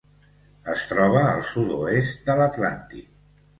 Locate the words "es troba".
0.75-1.21